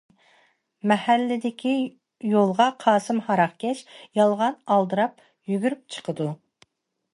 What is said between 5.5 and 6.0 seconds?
يۈگۈرۈپ